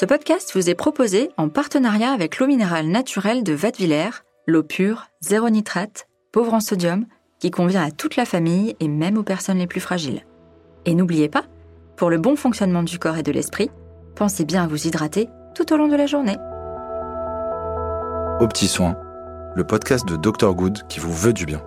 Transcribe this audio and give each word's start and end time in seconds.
Ce 0.00 0.06
podcast 0.06 0.52
vous 0.54 0.70
est 0.70 0.74
proposé 0.74 1.28
en 1.36 1.50
partenariat 1.50 2.10
avec 2.10 2.38
l'eau 2.38 2.46
minérale 2.46 2.86
naturelle 2.86 3.44
de 3.44 3.52
Vatvillers, 3.52 4.24
l'eau 4.46 4.62
pure, 4.62 5.08
zéro 5.20 5.50
nitrate, 5.50 6.08
pauvre 6.32 6.54
en 6.54 6.60
sodium, 6.60 7.04
qui 7.38 7.50
convient 7.50 7.84
à 7.84 7.90
toute 7.90 8.16
la 8.16 8.24
famille 8.24 8.74
et 8.80 8.88
même 8.88 9.18
aux 9.18 9.22
personnes 9.22 9.58
les 9.58 9.66
plus 9.66 9.78
fragiles. 9.78 10.24
Et 10.86 10.94
n'oubliez 10.94 11.28
pas, 11.28 11.44
pour 11.98 12.08
le 12.08 12.16
bon 12.16 12.34
fonctionnement 12.34 12.82
du 12.82 12.98
corps 12.98 13.18
et 13.18 13.22
de 13.22 13.30
l'esprit, 13.30 13.70
pensez 14.14 14.46
bien 14.46 14.64
à 14.64 14.66
vous 14.66 14.86
hydrater 14.86 15.28
tout 15.54 15.70
au 15.70 15.76
long 15.76 15.88
de 15.88 15.96
la 15.96 16.06
journée. 16.06 16.38
Au 18.40 18.48
petit 18.48 18.68
soin, 18.68 18.96
le 19.54 19.64
podcast 19.64 20.08
de 20.08 20.16
Dr 20.16 20.54
Good 20.54 20.88
qui 20.88 20.98
vous 20.98 21.12
veut 21.12 21.34
du 21.34 21.44
bien. 21.44 21.62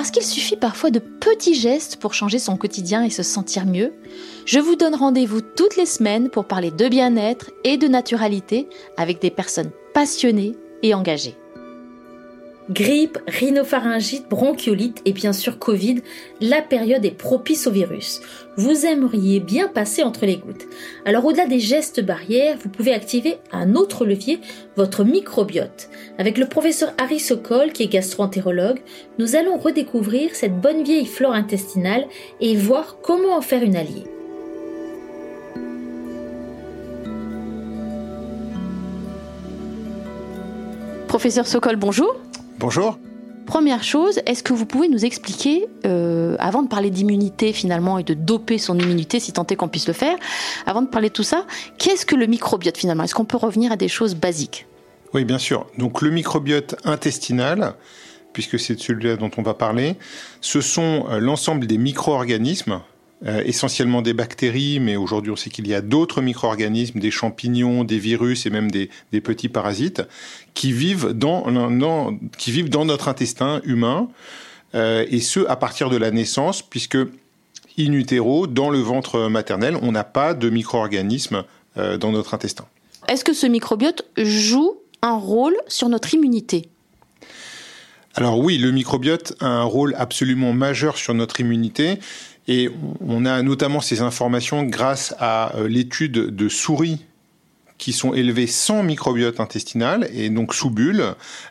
Parce 0.00 0.12
qu'il 0.12 0.22
suffit 0.22 0.56
parfois 0.56 0.90
de 0.90 0.98
petits 0.98 1.52
gestes 1.52 1.96
pour 1.96 2.14
changer 2.14 2.38
son 2.38 2.56
quotidien 2.56 3.04
et 3.04 3.10
se 3.10 3.22
sentir 3.22 3.66
mieux, 3.66 3.92
je 4.46 4.58
vous 4.58 4.74
donne 4.74 4.94
rendez-vous 4.94 5.42
toutes 5.42 5.76
les 5.76 5.84
semaines 5.84 6.30
pour 6.30 6.46
parler 6.46 6.70
de 6.70 6.88
bien-être 6.88 7.50
et 7.64 7.76
de 7.76 7.86
naturalité 7.86 8.66
avec 8.96 9.20
des 9.20 9.30
personnes 9.30 9.70
passionnées 9.92 10.56
et 10.82 10.94
engagées. 10.94 11.36
Grippe, 12.70 13.18
rhinopharyngite, 13.26 14.28
bronchiolite 14.28 15.02
et 15.04 15.12
bien 15.12 15.32
sûr 15.32 15.58
Covid, 15.58 16.02
la 16.40 16.62
période 16.62 17.04
est 17.04 17.10
propice 17.10 17.66
au 17.66 17.72
virus. 17.72 18.20
Vous 18.56 18.86
aimeriez 18.86 19.40
bien 19.40 19.66
passer 19.66 20.04
entre 20.04 20.24
les 20.24 20.36
gouttes. 20.36 20.68
Alors 21.04 21.24
au-delà 21.24 21.46
des 21.46 21.58
gestes 21.58 22.00
barrières, 22.00 22.56
vous 22.62 22.68
pouvez 22.68 22.94
activer 22.94 23.38
un 23.50 23.74
autre 23.74 24.06
levier, 24.06 24.38
votre 24.76 25.02
microbiote. 25.02 25.88
Avec 26.16 26.38
le 26.38 26.46
professeur 26.46 26.92
Harry 26.96 27.18
Sokol, 27.18 27.72
qui 27.72 27.82
est 27.82 27.88
gastroentérologue, 27.88 28.78
nous 29.18 29.34
allons 29.34 29.58
redécouvrir 29.58 30.36
cette 30.36 30.60
bonne 30.60 30.84
vieille 30.84 31.06
flore 31.06 31.32
intestinale 31.32 32.06
et 32.40 32.54
voir 32.54 32.98
comment 33.02 33.36
en 33.36 33.40
faire 33.40 33.64
une 33.64 33.74
alliée. 33.74 34.04
Professeur 41.08 41.48
Sokol, 41.48 41.74
bonjour. 41.74 42.14
Bonjour. 42.60 42.98
Première 43.46 43.82
chose, 43.82 44.20
est-ce 44.26 44.42
que 44.42 44.52
vous 44.52 44.66
pouvez 44.66 44.88
nous 44.88 45.06
expliquer, 45.06 45.66
euh, 45.86 46.36
avant 46.38 46.62
de 46.62 46.68
parler 46.68 46.90
d'immunité 46.90 47.54
finalement 47.54 47.96
et 47.98 48.02
de 48.02 48.12
doper 48.12 48.58
son 48.58 48.78
immunité, 48.78 49.18
si 49.18 49.32
tant 49.32 49.46
est 49.46 49.56
qu'on 49.56 49.68
puisse 49.68 49.88
le 49.88 49.94
faire, 49.94 50.18
avant 50.66 50.82
de 50.82 50.86
parler 50.86 51.08
de 51.08 51.14
tout 51.14 51.22
ça, 51.22 51.46
qu'est-ce 51.78 52.04
que 52.04 52.14
le 52.16 52.26
microbiote 52.26 52.76
finalement? 52.76 53.04
Est-ce 53.04 53.14
qu'on 53.14 53.24
peut 53.24 53.38
revenir 53.38 53.72
à 53.72 53.76
des 53.76 53.88
choses 53.88 54.14
basiques? 54.14 54.66
Oui, 55.14 55.24
bien 55.24 55.38
sûr. 55.38 55.66
Donc 55.78 56.02
le 56.02 56.10
microbiote 56.10 56.76
intestinal, 56.84 57.76
puisque 58.34 58.58
c'est 58.58 58.78
celui-là 58.78 59.16
dont 59.16 59.30
on 59.38 59.42
va 59.42 59.54
parler, 59.54 59.96
ce 60.42 60.60
sont 60.60 61.06
euh, 61.08 61.18
l'ensemble 61.18 61.66
des 61.66 61.78
micro-organismes 61.78 62.82
euh, 63.26 63.42
essentiellement 63.44 64.00
des 64.00 64.14
bactéries, 64.14 64.80
mais 64.80 64.96
aujourd'hui 64.96 65.30
on 65.30 65.36
sait 65.36 65.50
qu'il 65.50 65.68
y 65.68 65.74
a 65.74 65.82
d'autres 65.82 66.22
micro-organismes, 66.22 67.00
des 67.00 67.10
champignons, 67.10 67.84
des 67.84 67.98
virus 67.98 68.46
et 68.46 68.50
même 68.50 68.70
des, 68.70 68.88
des 69.12 69.20
petits 69.20 69.48
parasites 69.48 70.02
qui 70.54 70.72
vivent 70.72 71.08
dans, 71.08 71.50
dans, 71.70 72.18
qui 72.38 72.50
vivent 72.50 72.70
dans 72.70 72.84
notre 72.84 73.08
intestin 73.08 73.60
humain, 73.64 74.08
euh, 74.74 75.04
et 75.10 75.20
ce 75.20 75.40
à 75.48 75.56
partir 75.56 75.90
de 75.90 75.96
la 75.96 76.10
naissance, 76.10 76.62
puisque 76.62 76.96
in 77.78 77.92
utero, 77.92 78.46
dans 78.46 78.70
le 78.70 78.78
ventre 78.78 79.28
maternel, 79.28 79.76
on 79.82 79.92
n'a 79.92 80.04
pas 80.04 80.34
de 80.34 80.48
micro-organismes 80.48 81.44
euh, 81.76 81.98
dans 81.98 82.12
notre 82.12 82.34
intestin. 82.34 82.66
Est-ce 83.08 83.24
que 83.24 83.32
ce 83.32 83.46
microbiote 83.46 84.04
joue 84.16 84.76
un 85.02 85.16
rôle 85.16 85.56
sur 85.66 85.88
notre 85.88 86.14
immunité? 86.14 86.68
Alors 88.14 88.38
oui, 88.38 88.58
le 88.58 88.70
microbiote 88.72 89.34
a 89.40 89.46
un 89.46 89.62
rôle 89.62 89.94
absolument 89.96 90.52
majeur 90.52 90.96
sur 90.96 91.14
notre 91.14 91.40
immunité. 91.40 91.98
Et 92.52 92.68
on 93.00 93.26
a 93.26 93.42
notamment 93.42 93.80
ces 93.80 94.00
informations 94.00 94.64
grâce 94.64 95.14
à 95.20 95.54
euh, 95.54 95.68
l'étude 95.68 96.12
de 96.12 96.48
souris 96.48 97.06
qui 97.80 97.92
sont 97.92 98.12
élevés 98.12 98.46
sans 98.46 98.82
microbiote 98.82 99.40
intestinal 99.40 100.08
et 100.14 100.28
donc 100.28 100.54
sous 100.54 100.70
bulle. 100.70 101.02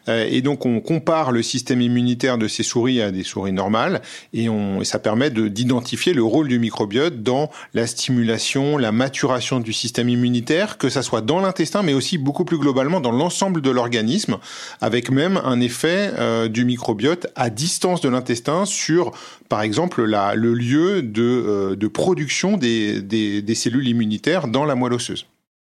Euh, 0.07 0.28
et 0.29 0.41
donc 0.41 0.66
on 0.66 0.79
compare 0.79 1.31
le 1.31 1.41
système 1.41 1.81
immunitaire 1.81 2.38
de 2.38 2.47
ces 2.47 2.62
souris 2.63 3.01
à 3.01 3.12
des 3.12 3.23
souris 3.23 3.51
normales 3.51 4.01
et, 4.31 4.47
on, 4.47 4.84
ça 4.84 5.00
permet 5.00 5.31
d'identifier 5.31 6.13
le 6.13 6.23
rôle 6.23 6.47
du 6.47 6.59
microbiote 6.59 7.23
dans 7.23 7.50
la 7.73 7.88
stimulation, 7.88 8.78
la 8.78 8.91
maturation 8.91 9.59
du 9.59 9.73
système 9.73 10.07
immunitaire, 10.07 10.78
que 10.78 10.88
ça 10.88 11.01
soit 11.01 11.22
dans 11.22 11.39
l'intestin 11.39 11.81
mais 11.81 11.94
aussi 11.94 12.19
beaucoup 12.19 12.45
plus 12.45 12.59
globalement 12.59 13.01
dans 13.01 13.12
l'ensemble 13.12 13.62
de 13.62 13.72
l'organisme, 13.72 14.38
avec 14.81 15.09
même 15.09 15.41
un 15.44 15.59
effet 15.59 16.12
euh, 16.19 16.47
du 16.47 16.63
microbiote 16.63 17.25
à 17.35 17.50
distance 17.50 18.01
de 18.01 18.09
l'intestin 18.09 18.66
sur, 18.66 19.12
par 19.50 19.63
exemple, 19.63 20.06
la, 20.06 20.35
le 20.35 20.53
lieu 20.53 21.01
de, 21.01 21.23
euh, 21.23 21.75
de 21.75 21.88
production 21.88 22.56
des, 22.56 23.01
des, 23.01 23.41
des 23.41 23.56
cellules 23.56 23.88
immunitaires 23.88 24.47
dans 24.47 24.66
la 24.66 24.75
moelle 24.75 24.94
osseuse. 24.94 25.25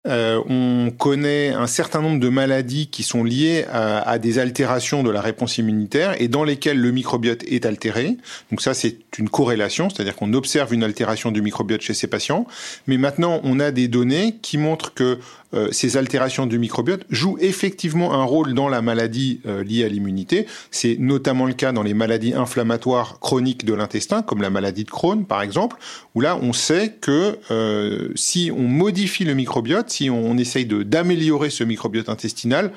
Euh, 0.07 0.41
on 0.49 0.91
connaît 0.91 1.51
un 1.51 1.67
certain 1.67 2.01
nombre 2.01 2.21
de 2.21 2.29
maladies 2.29 2.87
qui 2.87 3.03
sont 3.03 3.25
liées 3.25 3.65
à, 3.71 4.19
des 4.19 4.39
altérations 4.39 5.03
de 5.03 5.11
la 5.11 5.21
réponse 5.21 5.59
immunitaire 5.59 6.21
et 6.23 6.29
dans 6.29 6.45
lesquelles 6.45 6.79
le 6.79 6.93
microbiote 6.93 7.43
est 7.45 7.67
altéré. 7.67 8.17
Donc 8.51 8.63
ça, 8.63 8.75
c'est 8.75 8.97
une 9.19 9.29
corrélation, 9.29 9.91
c'est-à-dire 9.91 10.15
qu'on 10.15 10.33
observe 10.35 10.73
une 10.73 10.85
altération 10.85 11.33
du 11.33 11.43
microbiote 11.43 11.81
chez 11.81 11.95
ces 11.95 12.07
patients. 12.07 12.47
Mais 12.87 12.97
maintenant, 12.97 13.41
on 13.43 13.59
a 13.59 13.73
des 13.73 13.89
données 13.89 14.37
qui 14.41 14.57
montrent 14.57 14.95
que 14.95 15.19
euh, 15.55 15.69
ces 15.73 15.97
altérations 15.97 16.47
du 16.47 16.59
microbiote 16.59 17.05
jouent 17.09 17.39
effectivement 17.41 18.13
un 18.13 18.25
rôle 18.25 18.53
dans 18.53 18.69
la 18.69 18.83
maladie 18.83 19.41
euh, 19.47 19.65
liée 19.65 19.85
à 19.85 19.89
l'immunité. 19.89 20.47
C'est 20.71 20.97
notamment 20.99 21.47
le 21.47 21.55
cas 21.55 21.73
dans 21.73 21.83
les 21.83 21.95
maladies 21.95 22.35
inflammatoires 22.35 23.19
chroniques 23.19 23.65
de 23.65 23.73
l'intestin, 23.73 24.21
comme 24.21 24.43
la 24.43 24.51
maladie 24.51 24.85
de 24.85 24.91
Crohn 24.91 25.25
par 25.25 25.41
exemple, 25.41 25.77
où 26.15 26.21
là 26.21 26.39
on 26.41 26.53
sait 26.53 26.97
que 27.01 27.39
euh, 27.51 28.11
si 28.15 28.51
on 28.55 28.63
modifie 28.65 29.25
le 29.25 29.33
microbiote, 29.33 29.88
si 29.91 30.11
on, 30.11 30.37
essaye 30.39 30.67
d'améliorer 30.67 31.51
ce 31.51 31.65
microbiote 31.65 32.09
intestinal, 32.09 32.73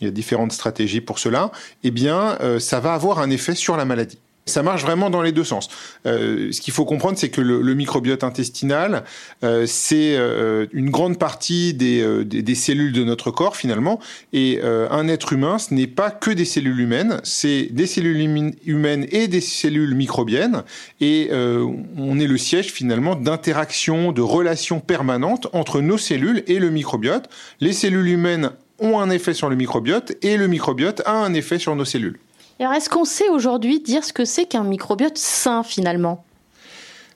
il 0.00 0.04
y 0.04 0.08
a 0.08 0.10
différentes 0.10 0.52
stratégies 0.52 1.00
pour 1.00 1.18
cela, 1.18 1.52
eh 1.82 1.90
bien 1.90 2.38
ça 2.58 2.80
va 2.80 2.94
avoir 2.94 3.18
un 3.18 3.30
effet 3.30 3.54
sur 3.54 3.76
la 3.76 3.84
maladie. 3.84 4.18
Ça 4.44 4.64
marche 4.64 4.82
vraiment 4.82 5.08
dans 5.08 5.22
les 5.22 5.30
deux 5.30 5.44
sens. 5.44 5.68
Euh, 6.04 6.50
ce 6.50 6.60
qu'il 6.60 6.72
faut 6.72 6.84
comprendre, 6.84 7.16
c'est 7.16 7.28
que 7.28 7.40
le, 7.40 7.62
le, 7.62 7.74
microbiote 7.74 8.24
intestinal, 8.24 9.04
euh, 9.44 9.66
c'est 9.68 10.16
euh, 10.16 10.66
une 10.72 10.90
grande 10.90 11.16
partie 11.16 11.74
des, 11.74 12.02
euh, 12.02 12.24
des, 12.24 12.42
des, 12.42 12.54
cellules 12.56 12.92
de 12.92 13.04
notre 13.04 13.30
corps 13.30 13.56
finalement. 13.56 14.00
Et 14.32 14.58
euh, 14.64 14.88
un 14.90 15.06
être 15.06 15.32
humain, 15.32 15.58
ce 15.58 15.72
n'est 15.72 15.86
pas 15.86 16.10
que 16.10 16.32
des 16.32 16.44
cellules 16.44 16.80
humaines, 16.80 17.20
c'est 17.22 17.68
des 17.70 17.86
cellules 17.86 18.52
humaines 18.66 19.06
et 19.12 19.28
des 19.28 19.40
cellules 19.40 19.94
microbiennes. 19.94 20.64
Et 21.00 21.30
on 21.32 22.18
est 22.18 22.26
le 22.26 22.36
siège 22.36 22.72
finalement 22.72 23.14
d'interactions, 23.14 24.10
de 24.10 24.22
relations 24.22 24.80
permanentes 24.80 25.46
entre 25.52 25.80
nos 25.80 25.98
cellules 25.98 26.42
et 26.48 26.58
le 26.58 26.70
microbiote. 26.70 27.28
Les 27.60 27.72
cellules 27.72 28.08
humaines 28.08 28.50
ont 28.80 28.98
un 28.98 29.10
effet 29.10 29.34
sur 29.34 29.48
le 29.48 29.56
microbiote 29.56 30.12
et 30.22 30.36
le 30.36 30.48
microbiote 30.48 31.02
a 31.06 31.12
un 31.12 31.32
effet 31.34 31.58
sur 31.58 31.76
nos 31.76 31.84
cellules. 31.84 32.18
Alors, 32.62 32.74
est-ce 32.74 32.88
qu'on 32.88 33.04
sait 33.04 33.28
aujourd'hui 33.28 33.80
dire 33.80 34.04
ce 34.04 34.12
que 34.12 34.24
c'est 34.24 34.46
qu'un 34.46 34.62
microbiote 34.62 35.18
sain 35.18 35.64
finalement? 35.64 36.24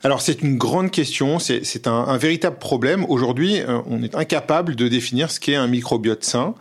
Alors 0.03 0.21
c'est 0.21 0.43
une 0.43 0.59
grande 0.59 0.91
question, 0.91 1.39
c'est 1.39 1.87
un, 1.87 2.17
véritable 2.17 2.59
problème. 2.59 3.07
Aujourd'hui, 3.09 3.61
euh, 3.61 3.79
on 3.87 4.03
est 4.03 4.17
incapable 4.17 4.75
de 4.75 4.89
définir 4.89 5.31
ce 5.31 5.39
qu'est 5.39 5.55
un 5.55 5.69
microbiote 5.69 6.25
sain. 6.25 6.57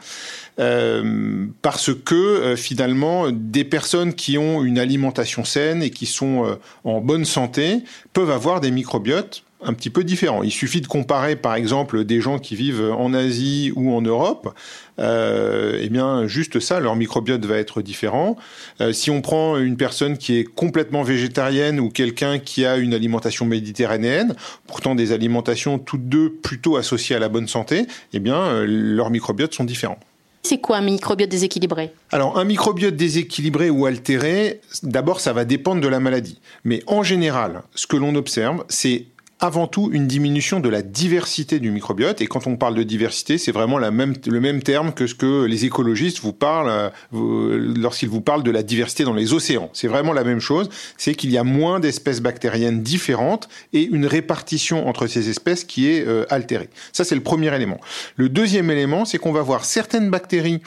Euh, 0.59 1.47
parce 1.63 1.95
que 1.95 2.13
euh, 2.13 2.55
finalement, 2.55 3.31
des 3.31 3.63
personnes 3.63 4.13
qui 4.13 4.37
ont 4.37 4.63
une 4.63 4.77
alimentation 4.77 5.45
saine 5.45 5.81
et 5.81 5.89
qui 5.89 6.05
sont 6.05 6.55
en 6.83 7.01
bonne 7.01 7.25
santé 7.25 7.79
peuvent 8.13 8.29
avoir 8.29 8.61
des 8.61 8.69
microbiotes 8.69 9.43
un 9.65 9.73
petit 9.73 9.89
peu 9.89 10.03
différents. 10.03 10.43
Il 10.43 10.51
suffit 10.51 10.81
de 10.81 10.87
comparer, 10.87 11.35
par 11.35 11.55
exemple, 11.55 12.03
des 12.03 12.21
gens 12.21 12.39
qui 12.39 12.55
vivent 12.55 12.91
en 12.97 13.13
Asie 13.13 13.71
ou 13.75 13.93
en 13.93 14.01
Europe. 14.01 14.53
Euh, 14.99 15.79
eh 15.81 15.89
bien, 15.89 16.27
juste 16.27 16.59
ça, 16.59 16.79
leur 16.79 16.95
microbiote 16.95 17.45
va 17.45 17.57
être 17.57 17.81
différent. 17.81 18.37
Euh, 18.81 18.93
si 18.93 19.09
on 19.09 19.21
prend 19.21 19.57
une 19.57 19.77
personne 19.77 20.17
qui 20.17 20.37
est 20.37 20.43
complètement 20.43 21.03
végétarienne 21.03 21.79
ou 21.79 21.89
quelqu'un 21.89 22.39
qui 22.39 22.65
a 22.65 22.77
une 22.77 22.93
alimentation 22.93 23.45
méditerranéenne, 23.45 24.35
pourtant 24.67 24.95
des 24.95 25.11
alimentations 25.11 25.79
toutes 25.79 26.07
deux 26.07 26.31
plutôt 26.31 26.77
associées 26.77 27.15
à 27.15 27.19
la 27.19 27.29
bonne 27.29 27.47
santé, 27.47 27.87
eh 28.13 28.19
bien, 28.19 28.37
euh, 28.37 28.65
leurs 28.67 29.09
microbiotes 29.09 29.53
sont 29.53 29.65
différents. 29.65 29.99
C'est 30.43 30.59
quoi 30.59 30.77
un 30.77 30.81
microbiote 30.81 31.29
déséquilibré? 31.29 31.91
Alors 32.11 32.37
un 32.37 32.43
microbiote 32.43 32.95
déséquilibré 32.95 33.71
ou 33.71 33.87
altéré, 33.87 34.61
d'abord 34.83 35.19
ça 35.19 35.33
va 35.33 35.43
dépendre 35.43 35.81
de 35.81 35.87
la 35.87 35.99
maladie. 35.99 36.39
Mais 36.63 36.83
en 36.85 37.01
général, 37.01 37.63
ce 37.73 37.87
que 37.87 37.97
l'on 37.97 38.13
observe, 38.13 38.63
c'est 38.69 39.07
avant 39.39 39.67
tout 39.67 39.89
une 39.91 40.07
diminution 40.07 40.59
de 40.59 40.69
la 40.69 40.81
diversité 40.81 41.59
du 41.59 41.69
microbiote. 41.69 42.21
Et 42.21 42.27
quand 42.27 42.47
on 42.47 42.55
parle 42.55 42.75
de 42.75 42.83
diversité, 42.83 43.37
c'est 43.37 43.51
vraiment 43.51 43.77
le 43.77 43.91
même 43.91 44.63
terme 44.63 44.93
que 44.93 45.07
ce 45.07 45.15
que 45.15 45.43
les 45.43 45.65
écologistes 45.65 46.19
vous 46.19 46.31
parlent 46.31 46.91
euh, 47.13 47.73
lorsqu'ils 47.77 48.09
vous 48.09 48.21
parlent 48.21 48.43
de 48.43 48.51
la 48.51 48.63
diversité 48.63 49.03
dans 49.03 49.13
les 49.13 49.33
océans. 49.33 49.69
C'est 49.73 49.87
vraiment 49.87 50.13
la 50.13 50.23
même 50.23 50.39
chose. 50.39 50.69
C'est 50.97 51.15
qu'il 51.15 51.31
y 51.31 51.37
a 51.37 51.43
moins 51.43 51.79
d'espèces 51.79 52.21
bactériennes 52.21 52.81
différentes 52.81 53.49
et 53.73 53.83
une 53.83 54.05
répartition 54.05 54.87
entre 54.87 55.07
ces 55.07 55.29
espèces 55.29 55.65
qui 55.65 55.89
est 55.89 56.07
euh, 56.07 56.25
altérée. 56.29 56.69
Ça, 56.93 57.03
c'est 57.03 57.15
le 57.15 57.21
premier 57.21 57.53
élément. 57.53 57.79
Le 58.15 58.29
deuxième 58.29 58.71
élément, 58.71 59.03
c'est 59.03 59.17
qu'on 59.17 59.33
va 59.33 59.41
voir 59.41 59.65
certaines 59.65 60.09
bactéries 60.09 60.61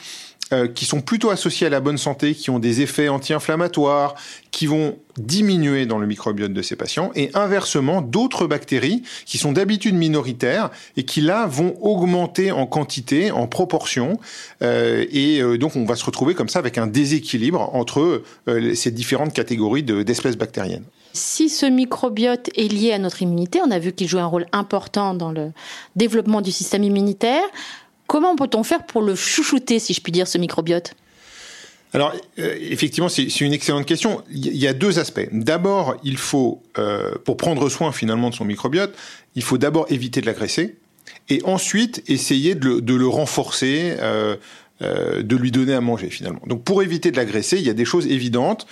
euh, 0.51 0.67
qui 0.67 0.85
sont 0.85 1.01
plutôt 1.01 1.29
associées 1.29 1.67
à 1.67 1.69
la 1.69 1.79
bonne 1.79 1.99
santé, 1.99 2.33
qui 2.33 2.49
ont 2.49 2.57
des 2.57 2.81
effets 2.81 3.07
anti-inflammatoires, 3.07 4.15
qui 4.49 4.65
vont 4.65 4.97
diminuer 5.17 5.85
dans 5.85 5.99
le 5.99 6.07
microbiote 6.07 6.53
de 6.53 6.61
ces 6.63 6.75
patients 6.75 7.11
et 7.13 7.29
inversement 7.35 8.01
d'autres 8.01 8.47
bactéries 8.47 9.03
qui 9.27 9.37
sont 9.37 9.51
d'habitude 9.51 9.93
minoritaires 9.93 10.71
et 10.97 11.03
qui 11.03 11.21
là 11.21 11.45
vont 11.45 11.75
augmenter 11.81 12.51
en 12.51 12.65
quantité, 12.65 13.29
en 13.29 13.45
proportion 13.45 14.19
euh, 14.63 15.05
et 15.11 15.39
euh, 15.39 15.59
donc 15.59 15.75
on 15.75 15.85
va 15.85 15.95
se 15.95 16.03
retrouver 16.03 16.33
comme 16.33 16.49
ça 16.49 16.57
avec 16.57 16.79
un 16.79 16.87
déséquilibre 16.87 17.69
entre 17.75 18.23
ces 18.73 18.89
différentes 18.89 19.33
catégories 19.33 19.83
d'espèces 19.83 20.35
bactériennes. 20.35 20.85
Si 21.13 21.49
ce 21.49 21.67
microbiote 21.67 22.49
est 22.57 22.71
lié 22.71 22.93
à 22.93 22.97
notre 22.97 23.21
immunité, 23.21 23.59
on 23.63 23.69
a 23.69 23.77
vu 23.77 23.91
qu'il 23.93 24.07
joue 24.07 24.19
un 24.19 24.25
rôle 24.25 24.47
important 24.51 25.13
dans 25.13 25.31
le 25.31 25.51
développement 25.95 26.41
du 26.41 26.51
système 26.51 26.83
immunitaire. 26.83 27.43
Comment 28.09 28.35
peut-on 28.35 28.63
faire 28.63 28.87
pour 28.87 29.03
le 29.03 29.13
chouchouter, 29.13 29.77
si 29.77 29.93
je 29.93 30.01
puis 30.01 30.11
dire, 30.11 30.27
ce 30.27 30.39
microbiote? 30.39 30.95
Alors, 31.93 32.11
euh, 32.39 32.55
effectivement, 32.59 33.07
c'est 33.07 33.41
une 33.41 33.53
excellente 33.53 33.85
question. 33.85 34.23
Il 34.31 34.57
y 34.57 34.67
a 34.67 34.73
deux 34.73 34.97
aspects. 34.97 35.29
D'abord, 35.31 35.95
il 36.03 36.17
faut, 36.17 36.63
euh, 36.79 37.13
pour 37.23 37.37
prendre 37.37 37.69
soin 37.69 37.91
finalement 37.91 38.31
de 38.31 38.35
son 38.35 38.45
microbiote, 38.45 38.95
il 39.35 39.43
faut 39.43 39.59
d'abord 39.59 39.85
éviter 39.91 40.21
de 40.21 40.25
l'agresser, 40.25 40.77
et 41.29 41.43
ensuite 41.43 42.01
essayer 42.07 42.55
de 42.55 42.95
le, 42.95 43.07
renforcer, 43.07 43.95
euh, 43.99 44.37
de 44.81 45.35
lui 45.35 45.51
donner 45.51 45.75
à 45.75 45.81
manger 45.81 46.09
finalement. 46.09 46.41
Donc, 46.47 46.63
pour 46.63 46.81
éviter 46.81 47.11
de 47.11 47.15
l'agresser, 47.15 47.57
il 47.57 47.63
y 47.63 47.69
a 47.69 47.73
des 47.73 47.85
choses 47.85 48.07
évidentes. 48.07 48.65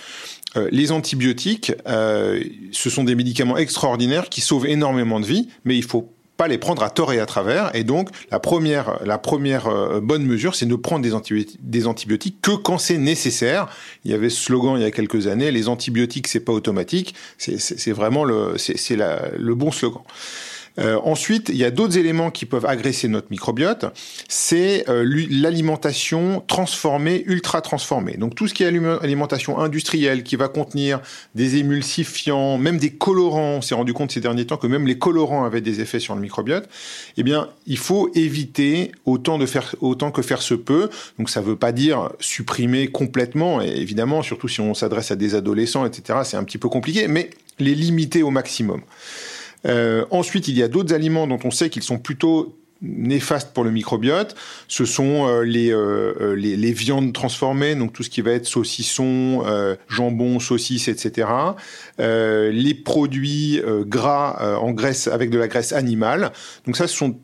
Les 0.72 0.90
antibiotiques, 0.90 1.72
ce 1.86 2.90
sont 2.90 3.04
des 3.04 3.14
médicaments 3.14 3.58
extraordinaires 3.58 4.28
qui 4.30 4.40
sauvent 4.40 4.66
énormément 4.66 5.20
de 5.20 5.26
vies, 5.26 5.48
mais 5.64 5.76
il 5.76 5.84
faut 5.84 6.10
pas 6.38 6.48
les 6.48 6.56
prendre 6.56 6.82
à 6.82 6.88
tort 6.88 7.12
et 7.12 7.20
à 7.20 7.26
travers. 7.26 7.74
Et 7.74 7.84
donc, 7.84 8.08
la 8.30 8.38
première, 8.38 9.00
la 9.04 9.18
première 9.18 9.66
euh, 9.66 10.00
bonne 10.00 10.24
mesure, 10.24 10.54
c'est 10.54 10.66
de 10.66 10.76
prendre 10.76 11.02
des 11.02 11.12
antibiotiques, 11.86 12.40
que 12.40 12.52
quand 12.52 12.78
c'est 12.78 12.96
nécessaire. 12.96 13.68
Il 14.04 14.10
y 14.10 14.14
avait 14.14 14.30
ce 14.30 14.40
slogan 14.40 14.76
il 14.76 14.82
y 14.82 14.86
a 14.86 14.90
quelques 14.90 15.26
années, 15.26 15.50
les 15.50 15.68
antibiotiques, 15.68 16.28
c'est 16.28 16.40
pas 16.40 16.52
automatique. 16.52 17.14
C'est 17.36 17.92
vraiment 17.92 18.24
le, 18.24 18.54
c'est 18.56 18.96
le 18.96 19.54
bon 19.54 19.72
slogan. 19.72 20.02
Euh, 20.78 20.98
ensuite, 21.02 21.48
il 21.48 21.56
y 21.56 21.64
a 21.64 21.70
d'autres 21.70 21.98
éléments 21.98 22.30
qui 22.30 22.46
peuvent 22.46 22.66
agresser 22.66 23.08
notre 23.08 23.28
microbiote. 23.30 23.86
C'est 24.28 24.88
euh, 24.88 25.04
l'alimentation 25.30 26.42
transformée, 26.46 27.24
ultra 27.26 27.60
transformée. 27.60 28.16
Donc 28.16 28.34
tout 28.34 28.46
ce 28.46 28.54
qui 28.54 28.62
est 28.62 28.66
alimentation 28.66 29.58
industrielle 29.58 30.22
qui 30.22 30.36
va 30.36 30.48
contenir 30.48 31.00
des 31.34 31.56
émulsifiants, 31.56 32.58
même 32.58 32.78
des 32.78 32.90
colorants. 32.90 33.56
On 33.56 33.62
s'est 33.62 33.74
rendu 33.74 33.92
compte 33.92 34.12
ces 34.12 34.20
derniers 34.20 34.46
temps 34.46 34.56
que 34.56 34.66
même 34.66 34.86
les 34.86 34.98
colorants 34.98 35.44
avaient 35.44 35.60
des 35.60 35.80
effets 35.80 36.00
sur 36.00 36.14
le 36.14 36.20
microbiote. 36.20 36.68
Eh 37.16 37.22
bien, 37.22 37.48
il 37.66 37.78
faut 37.78 38.10
éviter 38.14 38.92
autant 39.04 39.38
de 39.38 39.46
faire 39.46 39.74
autant 39.80 40.10
que 40.10 40.22
faire 40.22 40.42
se 40.42 40.54
peut. 40.54 40.90
Donc 41.18 41.30
ça 41.30 41.40
ne 41.40 41.46
veut 41.46 41.56
pas 41.56 41.72
dire 41.72 42.10
supprimer 42.20 42.88
complètement. 42.88 43.60
Et 43.60 43.68
évidemment, 43.68 44.22
surtout 44.22 44.48
si 44.48 44.60
on 44.60 44.74
s'adresse 44.74 45.10
à 45.10 45.16
des 45.16 45.34
adolescents, 45.34 45.84
etc. 45.84 46.20
C'est 46.24 46.36
un 46.36 46.44
petit 46.44 46.58
peu 46.58 46.68
compliqué, 46.68 47.08
mais 47.08 47.30
les 47.58 47.74
limiter 47.74 48.22
au 48.22 48.30
maximum. 48.30 48.82
Euh, 49.66 50.04
ensuite, 50.10 50.48
il 50.48 50.56
y 50.56 50.62
a 50.62 50.68
d'autres 50.68 50.94
aliments 50.94 51.26
dont 51.26 51.38
on 51.44 51.50
sait 51.50 51.70
qu'ils 51.70 51.82
sont 51.82 51.98
plutôt 51.98 52.58
néfastes 52.80 53.52
pour 53.52 53.64
le 53.64 53.72
microbiote. 53.72 54.36
Ce 54.68 54.84
sont 54.84 55.26
euh, 55.26 55.44
euh, 55.44 56.34
les, 56.36 56.56
les, 56.56 56.72
viandes 56.72 57.12
transformées, 57.12 57.74
donc 57.74 57.92
tout 57.92 58.04
ce 58.04 58.10
qui 58.10 58.20
va 58.20 58.30
être 58.30 58.46
saucisson, 58.46 59.44
jambon, 59.88 60.38
saucisse, 60.38 60.86
etc. 60.88 61.28
les 61.98 62.74
produits 62.74 63.60
gras 63.86 64.58
en 64.60 64.70
graisse 64.70 65.08
avec 65.08 65.30
de 65.30 65.38
la 65.38 65.48
graisse 65.48 65.72
animale. 65.72 66.32
Donc 66.66 66.76
ça, 66.76 66.86
ce 66.86 66.96
sont 66.96 67.18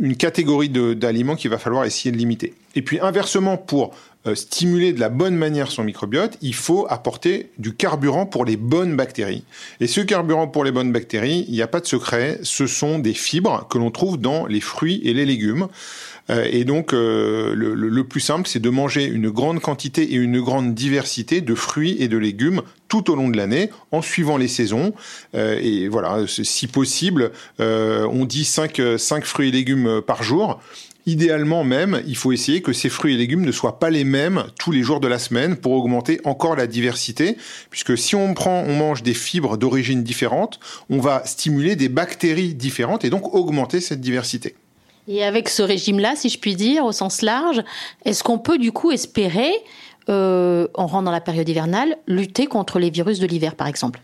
une 0.00 0.16
catégorie 0.16 0.68
d'aliments 0.68 1.36
qu'il 1.36 1.50
va 1.50 1.58
falloir 1.58 1.84
essayer 1.84 2.12
de 2.12 2.16
limiter. 2.16 2.54
Et 2.74 2.82
puis 2.82 3.00
inversement, 3.00 3.56
pour 3.56 3.94
euh, 4.26 4.34
stimuler 4.34 4.92
de 4.92 5.00
la 5.00 5.08
bonne 5.08 5.34
manière 5.34 5.70
son 5.70 5.84
microbiote, 5.84 6.36
il 6.42 6.54
faut 6.54 6.86
apporter 6.88 7.50
du 7.58 7.74
carburant 7.74 8.26
pour 8.26 8.44
les 8.44 8.56
bonnes 8.56 8.96
bactéries. 8.96 9.44
Et 9.80 9.86
ce 9.86 10.00
carburant 10.00 10.48
pour 10.48 10.64
les 10.64 10.72
bonnes 10.72 10.92
bactéries, 10.92 11.44
il 11.48 11.54
n'y 11.54 11.62
a 11.62 11.66
pas 11.66 11.80
de 11.80 11.86
secret, 11.86 12.38
ce 12.42 12.66
sont 12.66 12.98
des 12.98 13.14
fibres 13.14 13.66
que 13.68 13.78
l'on 13.78 13.90
trouve 13.90 14.18
dans 14.18 14.46
les 14.46 14.60
fruits 14.60 15.00
et 15.04 15.14
les 15.14 15.24
légumes. 15.24 15.68
Euh, 16.30 16.46
et 16.50 16.64
donc, 16.64 16.92
euh, 16.92 17.54
le, 17.54 18.04
plus 18.04 18.20
simple, 18.20 18.48
c'est 18.48 18.60
de 18.60 18.70
manger 18.70 19.04
une 19.04 19.30
grande 19.30 19.60
quantité 19.60 20.02
et 20.02 20.16
une 20.16 20.40
grande 20.40 20.74
diversité 20.74 21.40
de 21.40 21.54
fruits 21.54 21.96
et 21.98 22.08
de 22.08 22.18
légumes 22.18 22.62
tout 22.88 23.10
au 23.10 23.14
long 23.14 23.28
de 23.28 23.36
l'année, 23.36 23.70
en 23.92 24.02
suivant 24.02 24.36
les 24.36 24.48
saisons. 24.48 24.94
et 25.34 25.88
voilà, 25.88 26.24
si 26.26 26.66
possible, 26.66 27.32
on 27.58 28.24
dit 28.24 28.44
5, 28.44 28.80
5 28.96 29.24
fruits 29.24 29.48
et 29.48 29.52
légumes 29.52 30.00
par 30.06 30.22
jour. 30.22 30.60
Idéalement 31.08 31.64
même, 31.64 32.02
il 32.06 32.18
faut 32.18 32.32
essayer 32.32 32.60
que 32.60 32.74
ces 32.74 32.90
fruits 32.90 33.14
et 33.14 33.16
légumes 33.16 33.40
ne 33.40 33.50
soient 33.50 33.78
pas 33.78 33.88
les 33.88 34.04
mêmes 34.04 34.44
tous 34.58 34.72
les 34.72 34.82
jours 34.82 35.00
de 35.00 35.08
la 35.08 35.18
semaine 35.18 35.56
pour 35.56 35.72
augmenter 35.72 36.20
encore 36.24 36.54
la 36.54 36.66
diversité, 36.66 37.38
puisque 37.70 37.96
si 37.96 38.14
on 38.14 38.34
prend, 38.34 38.62
on 38.66 38.74
mange 38.74 39.02
des 39.02 39.14
fibres 39.14 39.56
d'origine 39.56 40.04
différente, 40.04 40.60
on 40.90 40.98
va 40.98 41.24
stimuler 41.24 41.76
des 41.76 41.88
bactéries 41.88 42.52
différentes 42.52 43.06
et 43.06 43.10
donc 43.10 43.34
augmenter 43.34 43.80
cette 43.80 44.02
diversité. 44.02 44.54
Et 45.10 45.24
avec 45.24 45.48
ce 45.48 45.62
régime-là, 45.62 46.14
si 46.14 46.28
je 46.28 46.38
puis 46.38 46.54
dire, 46.54 46.84
au 46.84 46.92
sens 46.92 47.22
large, 47.22 47.64
est-ce 48.04 48.22
qu'on 48.22 48.38
peut 48.38 48.58
du 48.58 48.72
coup 48.72 48.92
espérer, 48.92 49.50
euh, 49.50 49.87
on 50.08 50.86
rentre 50.86 51.04
dans 51.04 51.10
la 51.10 51.20
période 51.20 51.48
hivernale, 51.48 51.96
lutter 52.06 52.46
contre 52.46 52.78
les 52.78 52.90
virus 52.90 53.18
de 53.18 53.26
l'hiver 53.26 53.54
par 53.54 53.66
exemple 53.66 54.00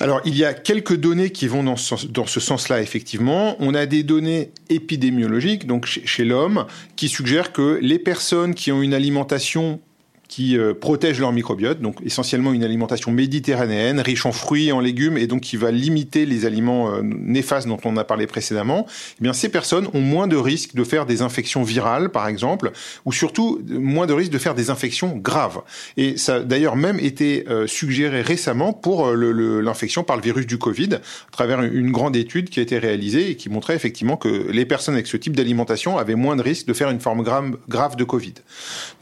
alors, 0.00 0.20
il 0.24 0.36
y 0.36 0.44
a 0.44 0.54
quelques 0.54 0.96
données 0.96 1.30
qui 1.30 1.46
vont 1.46 1.62
dans 1.62 1.76
ce, 1.76 2.06
dans 2.06 2.26
ce 2.26 2.40
sens-là, 2.40 2.80
effectivement. 2.80 3.56
On 3.60 3.74
a 3.74 3.86
des 3.86 4.02
données 4.02 4.50
épidémiologiques, 4.68 5.66
donc 5.66 5.86
chez 5.86 6.24
l'homme, 6.24 6.66
qui 6.96 7.08
suggèrent 7.08 7.52
que 7.52 7.78
les 7.80 7.98
personnes 7.98 8.54
qui 8.54 8.72
ont 8.72 8.82
une 8.82 8.94
alimentation 8.94 9.80
qui 10.28 10.58
euh, 10.58 10.74
protègent 10.74 11.20
leur 11.20 11.32
microbiote, 11.32 11.80
donc 11.80 11.96
essentiellement 12.04 12.52
une 12.52 12.64
alimentation 12.64 13.10
méditerranéenne, 13.12 14.00
riche 14.00 14.26
en 14.26 14.32
fruits 14.32 14.72
en 14.72 14.80
légumes, 14.80 15.18
et 15.18 15.26
donc 15.26 15.42
qui 15.42 15.56
va 15.56 15.70
limiter 15.70 16.26
les 16.26 16.46
aliments 16.46 16.92
euh, 16.92 17.02
néfastes 17.02 17.68
dont 17.68 17.78
on 17.84 17.96
a 17.96 18.04
parlé 18.04 18.26
précédemment, 18.26 18.86
eh 19.20 19.22
bien 19.22 19.32
ces 19.32 19.48
personnes 19.48 19.88
ont 19.92 20.00
moins 20.00 20.26
de 20.26 20.36
risques 20.36 20.74
de 20.74 20.84
faire 20.84 21.06
des 21.06 21.22
infections 21.22 21.62
virales, 21.62 22.10
par 22.10 22.28
exemple, 22.28 22.72
ou 23.04 23.12
surtout 23.12 23.60
moins 23.68 24.06
de 24.06 24.12
risques 24.12 24.32
de 24.32 24.38
faire 24.38 24.54
des 24.54 24.70
infections 24.70 25.16
graves. 25.16 25.62
Et 25.96 26.16
ça 26.16 26.36
a 26.36 26.40
d'ailleurs 26.40 26.76
même 26.76 26.98
été 26.98 27.44
euh, 27.48 27.66
suggéré 27.66 28.22
récemment 28.22 28.72
pour 28.72 29.12
l'infection 29.12 30.04
par 30.04 30.16
le 30.16 30.22
virus 30.22 30.46
du 30.46 30.58
Covid, 30.58 30.94
à 30.94 31.32
travers 31.32 31.62
une 31.62 31.90
grande 31.90 32.16
étude 32.16 32.48
qui 32.48 32.60
a 32.60 32.62
été 32.62 32.78
réalisée 32.78 33.30
et 33.30 33.36
qui 33.36 33.48
montrait 33.48 33.74
effectivement 33.74 34.16
que 34.16 34.50
les 34.50 34.64
personnes 34.64 34.94
avec 34.94 35.06
ce 35.06 35.16
type 35.16 35.36
d'alimentation 35.36 35.98
avaient 35.98 36.14
moins 36.14 36.36
de 36.36 36.42
risques 36.42 36.66
de 36.66 36.72
faire 36.72 36.90
une 36.90 37.00
forme 37.00 37.22
grave, 37.22 37.56
grave 37.68 37.96
de 37.96 38.04
Covid. 38.04 38.34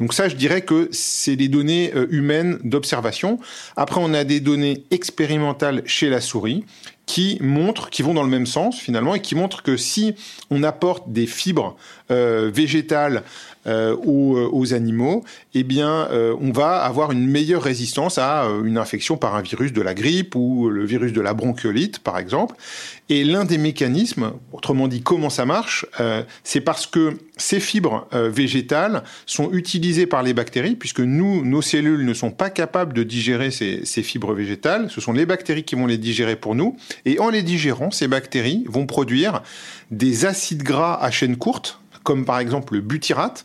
Donc 0.01 0.15
ça, 0.15 0.29
je 0.29 0.37
dirais 0.37 0.63
que 0.63 0.89
c'est 1.13 1.37
des 1.37 1.49
données 1.49 1.93
euh, 1.95 2.07
humaines 2.11 2.59
d'observation. 2.65 3.39
Après, 3.77 4.01
on 4.03 4.15
a 4.15 4.25
des 4.25 4.41
données 4.41 4.85
expérimentales 4.91 5.83
chez 5.87 6.09
la 6.09 6.21
souris 6.21 6.65
qui 7.07 7.37
montrent, 7.41 7.91
qui 7.91 8.03
vont 8.03 8.15
dans 8.15 8.23
le 8.23 8.29
même 8.29 8.47
sens 8.47 8.79
finalement, 8.79 9.15
et 9.15 9.21
qui 9.21 9.35
montrent 9.35 9.63
que 9.63 9.77
si 9.77 10.15
on 10.51 10.63
apporte 10.63 11.13
des 11.13 11.27
fibres 11.27 11.77
euh, 12.11 12.51
végétales 12.53 13.23
euh, 13.67 13.97
aux, 14.03 14.75
animaux, 14.75 15.25
eh 15.55 15.63
bien, 15.65 16.09
on 16.41 16.53
va 16.53 16.77
avoir 16.77 17.13
une 17.13 17.27
meilleure 17.27 17.63
résistance 17.63 18.19
à 18.19 18.45
une 18.65 18.79
infection 18.79 19.17
par 19.17 19.35
un 19.35 19.43
virus 19.43 19.73
de 19.73 19.83
la 19.83 19.95
grippe 19.95 20.35
ou 20.35 20.69
le 20.69 20.85
virus 20.85 21.13
de 21.13 21.21
la 21.21 21.35
bronchiolite, 21.35 21.99
par 21.99 22.19
exemple. 22.19 22.57
Et 23.13 23.25
l'un 23.25 23.45
des 23.45 23.59
mécanismes, 23.59 24.33
autrement 24.53 24.89
dit 24.89 25.03
comment 25.03 25.29
ça 25.29 25.45
marche, 25.45 25.85
euh, 26.01 26.23
c'est 26.45 26.63
parce 26.63 26.87
que 26.87 27.19
ces 27.37 27.61
fibres 27.61 28.09
euh, 28.15 28.31
végétales 28.31 29.03
sont 29.27 29.53
utilisées 29.53 30.07
par 30.07 30.23
les 30.23 30.33
bactéries, 30.33 30.77
puisque 30.77 31.01
nous, 31.01 31.45
nos 31.45 31.61
cellules 31.61 32.07
ne 32.07 32.15
sont 32.15 32.31
pas 32.31 32.49
capables 32.49 32.95
de 32.95 33.03
digérer 33.03 33.51
ces, 33.51 33.85
ces 33.85 34.03
fibres 34.03 34.33
végétales. 34.33 34.89
Ce 34.91 35.03
sont 35.03 35.13
les 35.13 35.27
bactéries 35.27 35.65
qui 35.65 35.75
vont 35.75 35.87
les 35.87 35.99
digérer 35.99 36.37
pour 36.37 36.55
nous. 36.55 36.77
Et 37.05 37.19
en 37.19 37.29
les 37.29 37.43
digérant, 37.43 37.91
ces 37.91 38.09
bactéries 38.09 38.65
vont 38.67 38.87
produire 38.87 39.43
des 39.91 40.25
acides 40.25 40.63
gras 40.63 40.95
à 40.95 41.11
chaîne 41.11 41.37
courte, 41.37 41.82
comme 42.05 42.25
par 42.25 42.39
exemple 42.39 42.75
le 42.75 42.81
butyrate, 42.81 43.45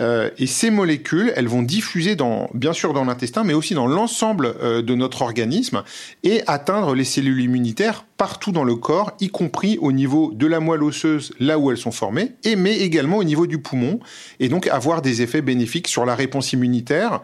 euh, 0.00 0.30
et 0.38 0.46
ces 0.46 0.70
molécules, 0.70 1.32
elles 1.36 1.46
vont 1.46 1.62
diffuser 1.62 2.16
dans, 2.16 2.50
bien 2.52 2.72
sûr 2.72 2.92
dans 2.92 3.04
l'intestin, 3.04 3.44
mais 3.44 3.54
aussi 3.54 3.74
dans 3.74 3.86
l'ensemble 3.86 4.54
euh, 4.60 4.82
de 4.82 4.94
notre 4.94 5.22
organisme 5.22 5.84
et 6.24 6.42
atteindre 6.46 6.94
les 6.94 7.04
cellules 7.04 7.40
immunitaires 7.40 8.04
partout 8.16 8.50
dans 8.50 8.64
le 8.64 8.74
corps, 8.74 9.12
y 9.20 9.28
compris 9.28 9.78
au 9.80 9.92
niveau 9.92 10.32
de 10.34 10.46
la 10.46 10.60
moelle 10.60 10.82
osseuse, 10.82 11.32
là 11.38 11.58
où 11.58 11.70
elles 11.70 11.78
sont 11.78 11.92
formées, 11.92 12.32
et 12.42 12.56
mais 12.56 12.78
également 12.78 13.18
au 13.18 13.24
niveau 13.24 13.46
du 13.46 13.58
poumon, 13.58 14.00
et 14.40 14.48
donc 14.48 14.66
avoir 14.66 15.00
des 15.00 15.22
effets 15.22 15.42
bénéfiques 15.42 15.88
sur 15.88 16.04
la 16.04 16.14
réponse 16.14 16.52
immunitaire 16.52 17.20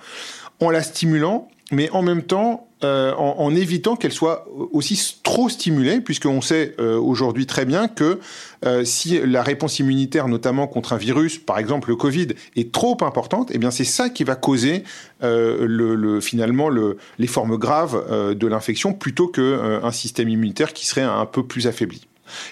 en 0.61 0.71
la 0.71 0.83
stimulant, 0.83 1.49
mais 1.71 1.91
en 1.91 2.03
même 2.03 2.23
temps 2.23 2.67
euh, 2.83 3.13
en, 3.15 3.55
évitant 3.55 3.95
qu'elle 3.95 4.13
soit 4.13 4.47
aussi 4.73 5.19
trop 5.23 5.51
stimulée, 5.51 6.01
puisqu'on 6.01 6.41
sait 6.41 6.75
euh, 6.81 6.99
aujourd'hui 6.99 7.45
très 7.45 7.67
bien 7.67 7.89
que 7.89 8.21
euh, 8.65 8.85
si 8.85 9.21
la 9.21 9.43
réponse 9.43 9.81
immunitaire, 9.81 10.29
notamment 10.29 10.67
contre 10.67 10.95
un 10.95 10.97
virus, 10.97 11.37
par 11.37 11.59
exemple 11.59 11.91
le 11.91 11.97
Covid, 11.97 12.29
est 12.57 12.73
trop 12.73 12.97
importante, 13.03 13.51
eh 13.53 13.59
bien 13.59 13.71
c'est 13.71 13.85
ça 13.85 14.09
qui 14.09 14.25
va 14.25 14.35
causer 14.35 14.85
le, 15.21 16.21
finalement 16.23 16.71
le, 16.71 16.97
les 17.19 17.27
formes 17.27 17.59
graves 17.59 18.35
de 18.35 18.47
l'infection, 18.47 18.95
plutôt 18.95 19.29
qu'un 19.29 19.93
système 19.93 20.31
immunitaire 20.31 20.73
qui 20.73 20.87
serait 20.87 21.03
un 21.03 21.27
peu 21.27 21.47
plus 21.47 21.67
affaibli. 21.67 22.07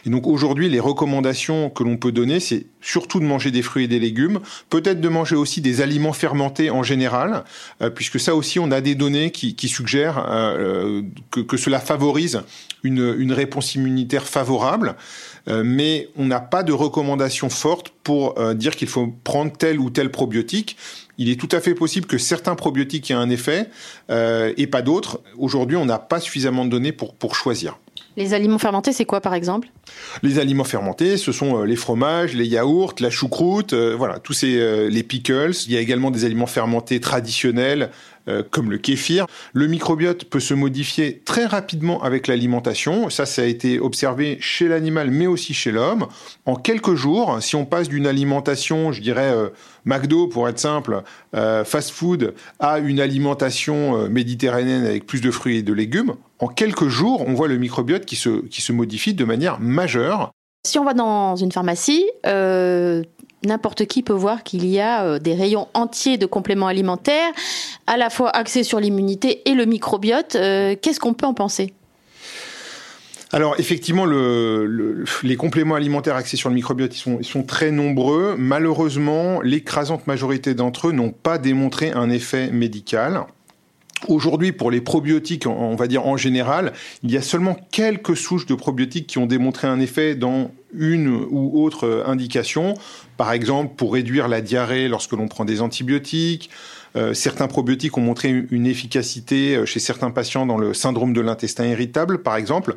Et 0.06 0.10
donc 0.10 0.26
aujourd'hui, 0.26 0.68
les 0.68 0.80
recommandations 0.80 1.70
que 1.70 1.82
l'on 1.82 1.96
peut 1.96 2.12
donner, 2.12 2.40
c'est 2.40 2.66
surtout 2.80 3.20
de 3.20 3.24
manger 3.24 3.50
des 3.50 3.62
fruits 3.62 3.84
et 3.84 3.88
des 3.88 3.98
légumes, 3.98 4.40
peut-être 4.70 5.00
de 5.00 5.08
manger 5.08 5.36
aussi 5.36 5.60
des 5.60 5.80
aliments 5.80 6.12
fermentés 6.12 6.70
en 6.70 6.82
général, 6.82 7.44
euh, 7.82 7.90
puisque 7.90 8.20
ça 8.20 8.34
aussi, 8.34 8.58
on 8.58 8.70
a 8.70 8.80
des 8.80 8.94
données 8.94 9.30
qui, 9.30 9.68
suggèrent 9.68 10.24
euh, 10.28 11.02
que, 11.30 11.40
que, 11.40 11.56
cela 11.56 11.80
favorise 11.80 12.42
une, 12.82 13.32
réponse 13.32 13.74
immunitaire 13.74 14.26
favorable. 14.26 14.96
Euh, 15.48 15.62
mais 15.64 16.08
on 16.16 16.26
n'a 16.26 16.40
pas 16.40 16.62
de 16.62 16.72
recommandation 16.72 17.48
forte 17.48 17.90
pour 18.02 18.38
euh, 18.38 18.54
dire 18.54 18.76
qu'il 18.76 18.88
faut 18.88 19.08
prendre 19.24 19.52
tel 19.52 19.78
ou 19.78 19.90
tel 19.90 20.10
probiotique. 20.10 20.76
Il 21.16 21.30
est 21.30 21.40
tout 21.40 21.48
à 21.52 21.60
fait 21.60 21.74
possible 21.74 22.06
que 22.06 22.18
certains 22.18 22.54
probiotiques 22.54 23.10
aient 23.10 23.14
un 23.14 23.30
effet 23.30 23.68
euh, 24.10 24.52
et 24.56 24.66
pas 24.66 24.82
d'autres. 24.82 25.20
Aujourd'hui, 25.36 25.76
on 25.76 25.86
n'a 25.86 25.98
pas 25.98 26.20
suffisamment 26.20 26.64
de 26.64 26.70
données 26.70 26.92
pour 26.92 27.34
choisir. 27.34 27.78
Les 28.18 28.34
aliments 28.34 28.58
fermentés, 28.58 28.92
c'est 28.92 29.06
quoi 29.06 29.20
par 29.20 29.32
exemple? 29.32 29.68
Les 30.22 30.38
aliments 30.38 30.64
fermentés, 30.64 31.16
ce 31.16 31.32
sont 31.32 31.62
les 31.62 31.76
fromages, 31.76 32.34
les 32.34 32.46
yaourts, 32.46 32.94
la 33.00 33.10
choucroute, 33.10 33.72
voilà, 33.72 34.18
tous 34.18 34.34
ces 34.34 34.90
les 34.90 35.02
pickles. 35.02 35.52
Il 35.66 35.72
y 35.72 35.76
a 35.76 35.80
également 35.80 36.10
des 36.10 36.24
aliments 36.24 36.46
fermentés 36.46 37.00
traditionnels 37.00 37.90
euh, 38.28 38.42
comme 38.48 38.70
le 38.70 38.76
kéfir. 38.78 39.26
Le 39.54 39.66
microbiote 39.68 40.24
peut 40.24 40.40
se 40.40 40.52
modifier 40.52 41.22
très 41.24 41.46
rapidement 41.46 42.02
avec 42.02 42.26
l'alimentation. 42.26 43.08
Ça, 43.08 43.24
ça 43.24 43.42
a 43.42 43.44
été 43.46 43.80
observé 43.80 44.36
chez 44.40 44.68
l'animal, 44.68 45.10
mais 45.10 45.26
aussi 45.26 45.54
chez 45.54 45.70
l'homme. 45.70 46.06
En 46.44 46.54
quelques 46.54 46.94
jours, 46.94 47.38
si 47.40 47.56
on 47.56 47.64
passe 47.64 47.88
d'une 47.88 48.06
alimentation, 48.06 48.92
je 48.92 49.00
dirais 49.00 49.32
euh, 49.32 49.48
McDo 49.86 50.26
pour 50.26 50.46
être 50.48 50.58
simple, 50.58 51.02
euh, 51.34 51.64
fast 51.64 51.90
food, 51.90 52.34
à 52.58 52.80
une 52.80 53.00
alimentation 53.00 54.08
méditerranéenne 54.08 54.84
avec 54.84 55.06
plus 55.06 55.20
de 55.20 55.30
fruits 55.30 55.58
et 55.58 55.62
de 55.62 55.72
légumes, 55.72 56.14
en 56.38 56.48
quelques 56.48 56.88
jours, 56.88 57.24
on 57.26 57.34
voit 57.34 57.48
le 57.48 57.56
microbiote 57.56 58.04
qui 58.04 58.16
se, 58.16 58.46
qui 58.46 58.60
se 58.62 58.72
modifie 58.72 59.14
de 59.14 59.24
manière 59.24 59.60
majeure. 59.60 60.32
Si 60.66 60.78
on 60.78 60.84
va 60.84 60.94
dans 60.94 61.36
une 61.36 61.52
pharmacie, 61.52 62.04
n'importe 63.44 63.86
qui 63.86 64.02
peut 64.02 64.12
voir 64.12 64.42
qu'il 64.42 64.66
y 64.66 64.80
a 64.80 65.04
euh, 65.04 65.18
des 65.18 65.34
rayons 65.34 65.68
entiers 65.74 66.18
de 66.18 66.26
compléments 66.26 66.66
alimentaires, 66.66 67.32
à 67.86 67.96
la 67.96 68.10
fois 68.10 68.30
axés 68.30 68.64
sur 68.64 68.80
l'immunité 68.80 69.48
et 69.48 69.54
le 69.54 69.64
microbiote. 69.64 70.36
Euh, 70.36 70.74
qu'est-ce 70.80 71.00
qu'on 71.00 71.14
peut 71.14 71.26
en 71.26 71.34
penser? 71.34 71.72
Alors 73.30 73.56
effectivement, 73.58 74.06
les 74.06 75.36
compléments 75.36 75.74
alimentaires 75.74 76.16
axés 76.16 76.38
sur 76.38 76.48
le 76.48 76.54
microbiote, 76.54 76.96
ils 76.96 77.24
sont, 77.26 77.42
très 77.42 77.70
nombreux. 77.70 78.36
Malheureusement, 78.38 79.42
l'écrasante 79.42 80.06
majorité 80.06 80.54
d'entre 80.54 80.88
eux 80.88 80.92
n'ont 80.92 81.10
pas 81.10 81.36
démontré 81.36 81.90
un 81.90 82.08
effet 82.08 82.50
médical. 82.50 83.26
Aujourd'hui, 84.06 84.52
pour 84.52 84.70
les 84.70 84.80
probiotiques, 84.80 85.46
on 85.46 85.74
va 85.74 85.88
dire 85.88 86.06
en 86.06 86.16
général, 86.16 86.72
il 87.02 87.10
y 87.10 87.16
a 87.16 87.22
seulement 87.22 87.56
quelques 87.72 88.16
souches 88.16 88.46
de 88.46 88.54
probiotiques 88.54 89.08
qui 89.08 89.18
ont 89.18 89.26
démontré 89.26 89.66
un 89.66 89.80
effet 89.80 90.14
dans 90.14 90.52
une 90.72 91.08
ou 91.08 91.62
autre 91.62 92.04
indication. 92.06 92.74
Par 93.16 93.32
exemple, 93.32 93.74
pour 93.76 93.94
réduire 93.94 94.28
la 94.28 94.40
diarrhée 94.40 94.88
lorsque 94.88 95.12
l'on 95.12 95.26
prend 95.26 95.44
des 95.44 95.60
antibiotiques. 95.60 96.50
Euh, 96.98 97.14
certains 97.14 97.46
probiotiques 97.46 97.96
ont 97.96 98.02
montré 98.02 98.44
une 98.50 98.66
efficacité 98.66 99.56
euh, 99.56 99.66
chez 99.66 99.78
certains 99.78 100.10
patients 100.10 100.46
dans 100.46 100.58
le 100.58 100.74
syndrome 100.74 101.12
de 101.12 101.20
l'intestin 101.20 101.66
irritable, 101.66 102.22
par 102.22 102.36
exemple. 102.36 102.74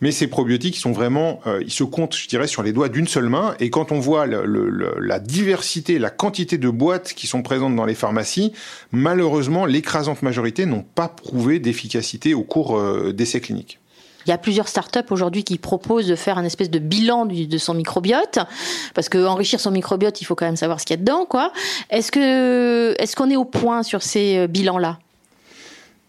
Mais 0.00 0.10
ces 0.12 0.26
probiotiques, 0.26 0.76
sont 0.76 0.92
vraiment, 0.92 1.40
euh, 1.46 1.62
ils 1.64 1.72
se 1.72 1.84
comptent, 1.84 2.16
je 2.16 2.28
dirais, 2.28 2.46
sur 2.46 2.62
les 2.62 2.72
doigts 2.72 2.88
d'une 2.88 3.06
seule 3.06 3.28
main. 3.28 3.54
Et 3.60 3.70
quand 3.70 3.92
on 3.92 4.00
voit 4.00 4.26
la 4.26 5.18
diversité, 5.18 5.98
la 5.98 6.10
quantité 6.10 6.58
de 6.58 6.68
boîtes 6.68 7.14
qui 7.14 7.26
sont 7.26 7.42
présentes 7.42 7.76
dans 7.76 7.84
les 7.84 7.94
pharmacies, 7.94 8.52
malheureusement, 8.90 9.64
l'écrasante 9.66 10.22
majorité 10.22 10.66
n'ont 10.66 10.84
pas 10.94 11.08
prouvé 11.08 11.58
d'efficacité 11.58 12.34
au 12.34 12.42
cours 12.42 12.80
d'essais 13.12 13.40
cliniques. 13.40 13.81
Il 14.26 14.30
y 14.30 14.32
a 14.32 14.38
plusieurs 14.38 14.68
startups 14.68 15.10
aujourd'hui 15.10 15.44
qui 15.44 15.58
proposent 15.58 16.06
de 16.06 16.16
faire 16.16 16.38
un 16.38 16.44
espèce 16.44 16.70
de 16.70 16.78
bilan 16.78 17.26
de 17.26 17.58
son 17.58 17.74
microbiote, 17.74 18.38
parce 18.94 19.08
que 19.08 19.24
enrichir 19.26 19.60
son 19.60 19.70
microbiote, 19.70 20.20
il 20.20 20.24
faut 20.24 20.34
quand 20.34 20.46
même 20.46 20.56
savoir 20.56 20.80
ce 20.80 20.86
qu'il 20.86 20.94
y 20.94 20.98
a 20.98 21.00
dedans, 21.00 21.26
quoi. 21.26 21.52
Est-ce 21.90 22.12
que, 22.12 22.94
est-ce 22.98 23.16
qu'on 23.16 23.30
est 23.30 23.36
au 23.36 23.44
point 23.44 23.82
sur 23.82 24.02
ces 24.02 24.38
euh, 24.38 24.46
bilans-là? 24.46 24.98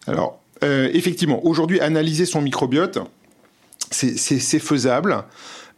Alors, 0.08 0.40
euh, 0.64 0.90
effectivement, 0.94 1.46
aujourd'hui, 1.46 1.80
analyser 1.80 2.26
son 2.26 2.42
microbiote, 2.42 3.00
c'est 3.92 4.60
faisable. 4.60 5.24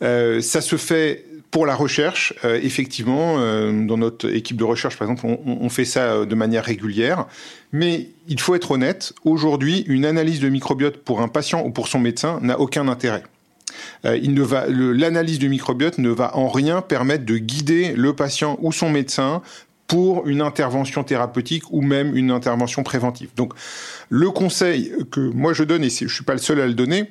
Euh, 0.02 0.42
ça 0.42 0.62
se 0.62 0.76
fait 0.76 1.26
pour 1.56 1.66
la 1.66 1.76
recherche, 1.76 2.34
euh, 2.44 2.60
effectivement, 2.62 3.38
euh, 3.38 3.86
dans 3.86 3.96
notre 3.96 4.30
équipe 4.30 4.58
de 4.58 4.66
recherche, 4.66 4.98
par 4.98 5.10
exemple, 5.10 5.38
on, 5.46 5.70
fait 5.70 5.86
ça 5.86 6.02
euh, 6.02 6.26
de 6.26 6.36
manière 6.36 6.66
régulière. 6.66 7.28
Mais 7.72 8.10
il 8.28 8.42
faut 8.42 8.56
être 8.56 8.72
honnête, 8.72 9.14
aujourd'hui, 9.24 9.86
une 9.88 10.04
analyse 10.04 10.42
de 10.42 10.50
microbiote 10.50 10.98
pour 10.98 11.22
un 11.22 11.30
patient 11.30 11.66
ou 11.66 11.72
pour 11.72 11.88
son 11.88 12.00
médecin 12.00 12.40
n'a 12.42 12.60
aucun 12.60 12.90
intérêt. 12.90 13.24
l'analyse 14.04 15.40
du 15.40 15.48
microbiote 15.48 15.98
ne 15.98 16.10
va 16.10 16.36
en 16.36 16.50
rien 16.50 16.82
permettre 16.82 17.24
de 17.24 17.38
guider 17.38 17.94
le 17.96 18.12
patient 18.14 18.58
ou 18.62 18.74
son 18.74 18.90
médecin 18.90 19.42
pour 19.88 20.28
une 20.28 20.42
intervention 20.42 21.06
thérapeutique 21.06 21.64
ou 21.72 21.82
même 21.82 22.18
une 22.18 22.32
intervention 22.32 22.84
préventive. 22.84 23.30
Donc, 23.38 23.54
le 24.10 24.30
conseil 24.30 24.92
que 25.10 25.22
moi 25.22 25.54
je 25.54 25.64
donne, 25.64 25.86
et 25.86 25.90
je 25.90 26.14
suis 26.14 26.26
pas 26.26 26.34
le 26.34 26.40
seul 26.40 26.60
à 26.60 26.68
le 26.68 26.74
donner, 26.74 27.06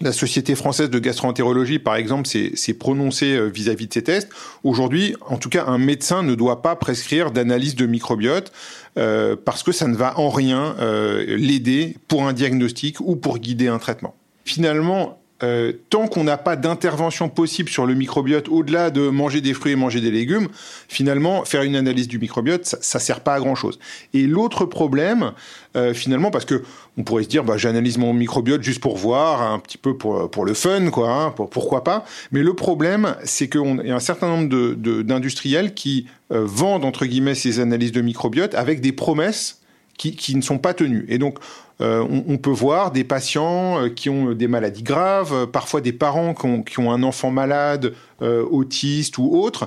la 0.00 0.12
Société 0.12 0.54
française 0.54 0.90
de 0.90 0.98
gastroentérologie, 0.98 1.78
par 1.78 1.96
exemple, 1.96 2.26
s'est 2.26 2.74
prononcée 2.74 3.36
euh, 3.36 3.46
vis-à-vis 3.46 3.88
de 3.88 3.92
ces 3.92 4.02
tests. 4.02 4.28
Aujourd'hui, 4.64 5.14
en 5.26 5.36
tout 5.36 5.50
cas, 5.50 5.64
un 5.66 5.78
médecin 5.78 6.22
ne 6.22 6.34
doit 6.34 6.62
pas 6.62 6.76
prescrire 6.76 7.30
d'analyse 7.30 7.74
de 7.74 7.86
microbiote 7.86 8.52
euh, 8.98 9.36
parce 9.42 9.62
que 9.62 9.72
ça 9.72 9.88
ne 9.88 9.96
va 9.96 10.18
en 10.18 10.30
rien 10.30 10.76
euh, 10.80 11.24
l'aider 11.36 11.96
pour 12.08 12.26
un 12.26 12.32
diagnostic 12.32 13.00
ou 13.00 13.16
pour 13.16 13.38
guider 13.38 13.68
un 13.68 13.78
traitement. 13.78 14.14
Finalement, 14.44 15.21
euh, 15.42 15.72
tant 15.90 16.06
qu'on 16.08 16.24
n'a 16.24 16.36
pas 16.36 16.56
d'intervention 16.56 17.28
possible 17.28 17.68
sur 17.68 17.86
le 17.86 17.94
microbiote, 17.94 18.48
au-delà 18.48 18.90
de 18.90 19.08
manger 19.08 19.40
des 19.40 19.54
fruits 19.54 19.72
et 19.72 19.76
manger 19.76 20.00
des 20.00 20.10
légumes, 20.10 20.48
finalement, 20.88 21.44
faire 21.44 21.62
une 21.62 21.76
analyse 21.76 22.08
du 22.08 22.18
microbiote, 22.18 22.64
ça, 22.64 22.78
ça 22.80 22.98
sert 22.98 23.20
pas 23.20 23.34
à 23.34 23.40
grand 23.40 23.54
chose. 23.54 23.78
Et 24.14 24.26
l'autre 24.26 24.64
problème, 24.64 25.32
euh, 25.74 25.94
finalement, 25.94 26.30
parce 26.30 26.44
que 26.44 26.62
on 26.98 27.04
pourrait 27.04 27.22
se 27.22 27.28
dire, 27.28 27.44
bah, 27.44 27.56
j'analyse 27.56 27.96
mon 27.96 28.12
microbiote 28.12 28.62
juste 28.62 28.80
pour 28.80 28.98
voir, 28.98 29.40
un 29.42 29.58
petit 29.58 29.78
peu 29.78 29.96
pour, 29.96 30.44
le 30.44 30.54
fun, 30.54 30.90
quoi, 30.90 31.10
hein, 31.10 31.30
pour, 31.30 31.48
pourquoi 31.48 31.84
pas. 31.84 32.04
Mais 32.32 32.42
le 32.42 32.54
problème, 32.54 33.16
c'est 33.24 33.48
qu'il 33.48 33.82
y 33.84 33.90
a 33.90 33.94
un 33.94 34.00
certain 34.00 34.28
nombre 34.28 34.74
d'industriels 35.02 35.72
qui 35.72 36.06
euh, 36.32 36.44
vendent, 36.44 36.84
entre 36.84 37.06
guillemets, 37.06 37.34
ces 37.34 37.60
analyses 37.60 37.92
de 37.92 38.02
microbiote 38.02 38.54
avec 38.54 38.80
des 38.80 38.92
promesses 38.92 39.62
qui, 39.96 40.16
qui, 40.16 40.34
ne 40.34 40.42
sont 40.42 40.58
pas 40.58 40.74
tenues. 40.74 41.06
Et 41.08 41.18
donc, 41.18 41.38
euh, 41.82 42.06
on, 42.28 42.38
peut 42.38 42.50
voir 42.50 42.92
des 42.92 43.02
patients 43.02 43.80
euh, 43.80 43.88
qui 43.88 44.08
ont 44.08 44.32
des 44.32 44.46
maladies 44.46 44.84
graves, 44.84 45.34
euh, 45.34 45.46
parfois 45.46 45.80
des 45.80 45.92
parents 45.92 46.32
qui 46.64 46.78
ont, 46.78 46.92
un 46.92 47.02
enfant 47.02 47.30
malade, 47.30 47.94
autiste 48.20 49.18
ou 49.18 49.36
autre, 49.36 49.66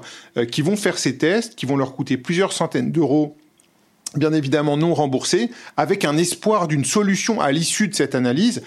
qui 0.49 0.61
vont 0.61 0.77
faire 0.77 0.97
ces 0.97 1.17
tests, 1.17 1.55
qui 1.55 1.65
vont 1.65 1.75
leur 1.75 1.93
coûter 1.93 2.15
plusieurs 2.15 2.53
centaines 2.53 2.91
d'euros 2.91 3.35
bien 4.15 4.31
évidemment 4.31 4.77
non 4.77 4.93
remboursés, 4.93 5.51
avec 5.75 6.05
un 6.05 6.15
espoir 6.15 6.69
d'une 6.69 6.85
solution 6.85 7.41
à 7.41 7.51
l'issue 7.51 7.89
de 7.89 7.95
cette 7.95 8.15
analyse 8.15 8.63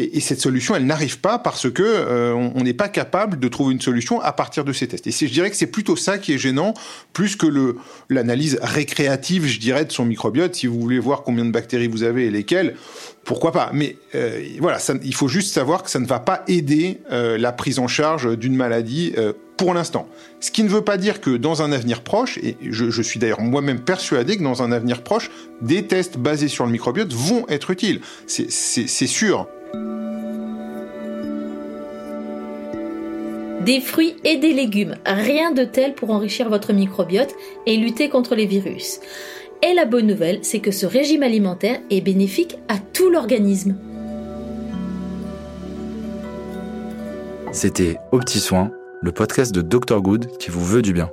et, 0.00 0.20
cette 0.20 0.40
solution, 0.40 0.74
elle 0.74 0.86
n'arrive 0.86 1.20
pas 1.20 1.38
parce 1.38 1.70
que 1.70 1.82
euh, 1.82 2.32
on 2.34 2.62
n'est 2.62 2.74
pas 2.74 2.88
capable 2.88 3.38
de 3.38 3.48
trouver 3.48 3.72
une 3.72 3.80
solution 3.80 4.20
à 4.20 4.32
partir 4.32 4.64
de 4.64 4.72
ces 4.72 4.88
tests. 4.88 5.06
Et 5.06 5.10
je 5.10 5.32
dirais 5.32 5.50
que 5.50 5.56
c'est 5.56 5.66
plutôt 5.66 5.96
ça 5.96 6.18
qui 6.18 6.32
est 6.32 6.38
gênant, 6.38 6.74
plus 7.12 7.36
que 7.36 7.76
l'analyse 8.08 8.58
récréative, 8.62 9.46
je 9.46 9.60
dirais, 9.60 9.84
de 9.84 9.92
son 9.92 10.04
microbiote. 10.04 10.54
Si 10.54 10.66
vous 10.66 10.80
voulez 10.80 10.98
voir 10.98 11.22
combien 11.22 11.44
de 11.44 11.50
bactéries 11.50 11.88
vous 11.88 12.02
avez 12.02 12.26
et 12.26 12.30
lesquelles, 12.30 12.76
pourquoi 13.24 13.52
pas. 13.52 13.70
Mais 13.72 13.96
euh, 14.14 14.42
voilà, 14.58 14.78
il 15.02 15.14
faut 15.14 15.28
juste 15.28 15.52
savoir 15.52 15.82
que 15.82 15.90
ça 15.90 15.98
ne 16.00 16.06
va 16.06 16.20
pas 16.20 16.42
aider 16.48 16.98
euh, 17.12 17.38
la 17.38 17.52
prise 17.52 17.78
en 17.78 17.88
charge 17.88 18.36
d'une 18.36 18.56
maladie 18.56 19.14
pour 19.56 19.74
l'instant. 19.74 20.08
Ce 20.40 20.50
qui 20.50 20.62
ne 20.64 20.68
veut 20.68 20.80
pas 20.80 20.96
dire 20.96 21.20
que 21.20 21.36
dans 21.36 21.62
un 21.62 21.72
avenir 21.72 22.02
proche, 22.02 22.38
et 22.38 22.56
je 22.62 23.02
suis 23.02 23.20
d'ailleurs 23.20 23.42
moi-même 23.42 23.80
persuadé 23.80 24.36
que 24.36 24.42
dans 24.42 24.62
un 24.62 24.72
avenir 24.72 25.02
proche, 25.02 25.30
des 25.60 25.86
tests 25.86 26.16
basés 26.16 26.48
sur 26.48 26.64
le 26.64 26.72
microbiote 26.72 27.12
vont 27.12 27.44
être 27.48 27.70
utiles. 27.70 28.00
C'est 28.26 29.06
sûr. 29.06 29.48
Des 33.64 33.80
fruits 33.80 34.16
et 34.24 34.36
des 34.36 34.52
légumes, 34.52 34.96
rien 35.04 35.52
de 35.52 35.64
tel 35.64 35.94
pour 35.94 36.10
enrichir 36.10 36.48
votre 36.48 36.72
microbiote 36.72 37.34
et 37.66 37.76
lutter 37.76 38.08
contre 38.08 38.34
les 38.34 38.46
virus. 38.46 39.00
Et 39.62 39.74
la 39.74 39.84
bonne 39.84 40.06
nouvelle, 40.06 40.38
c'est 40.42 40.60
que 40.60 40.70
ce 40.70 40.86
régime 40.86 41.22
alimentaire 41.22 41.78
est 41.90 42.00
bénéfique 42.00 42.56
à 42.68 42.78
tout 42.78 43.10
l'organisme. 43.10 43.76
C'était 47.52 47.98
Au 48.12 48.18
Petit 48.18 48.40
Soin, 48.40 48.70
le 49.02 49.12
podcast 49.12 49.54
de 49.54 49.60
Dr 49.60 50.00
Good 50.00 50.38
qui 50.38 50.50
vous 50.50 50.64
veut 50.64 50.82
du 50.82 50.92
bien. 50.92 51.10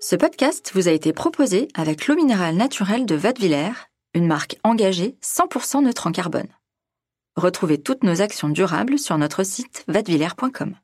Ce 0.00 0.16
podcast 0.16 0.72
vous 0.74 0.88
a 0.88 0.90
été 0.90 1.12
proposé 1.12 1.68
avec 1.74 2.08
l'eau 2.08 2.16
minérale 2.16 2.56
naturelle 2.56 3.06
de 3.06 3.14
Vadevillers, 3.14 3.70
une 4.14 4.26
marque 4.26 4.56
engagée 4.64 5.16
100% 5.22 5.84
neutre 5.84 6.06
en 6.06 6.12
carbone. 6.12 6.48
Retrouvez 7.36 7.82
toutes 7.82 8.04
nos 8.04 8.20
actions 8.20 8.48
durables 8.48 8.98
sur 8.98 9.16
notre 9.16 9.42
site 9.42 9.84
vadevillers.com. 9.88 10.76